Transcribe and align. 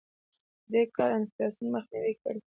دې 0.71 0.81
کار 0.95 1.11
انفلاسیون 1.19 1.67
مخنیوی 1.75 2.13
کړی. 2.21 2.39